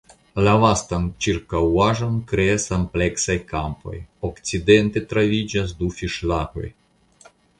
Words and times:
La 0.45 0.51
vastan 0.61 1.03
ĉirkaŭaĵon 1.25 2.15
kreas 2.31 2.65
ampleksaj 2.77 3.37
kampoj; 3.53 3.99
okcidente 4.31 5.05
troviĝas 5.13 5.75
du 5.83 5.91
fiŝlagoj. 6.01 6.67